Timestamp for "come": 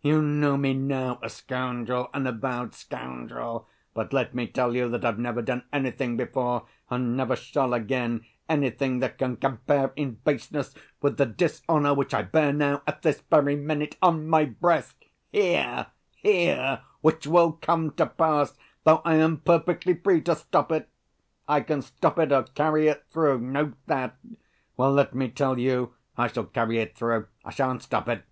17.52-17.90